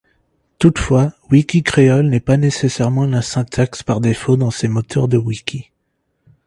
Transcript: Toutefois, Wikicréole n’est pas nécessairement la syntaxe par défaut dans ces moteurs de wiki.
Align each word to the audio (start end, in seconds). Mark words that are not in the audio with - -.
Toutefois, 0.57 1.13
Wikicréole 1.29 2.07
n’est 2.09 2.19
pas 2.19 2.35
nécessairement 2.37 3.05
la 3.05 3.21
syntaxe 3.21 3.83
par 3.83 4.01
défaut 4.01 4.35
dans 4.35 4.49
ces 4.49 4.67
moteurs 4.67 5.07
de 5.07 5.17
wiki. 5.17 5.69